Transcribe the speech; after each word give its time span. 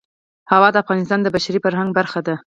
هوا 0.51 0.69
د 0.71 0.75
افغانستان 0.83 1.19
د 1.21 1.27
بشري 1.35 1.59
فرهنګ 1.65 1.89
برخه 1.97 2.19
ده. 2.27 2.35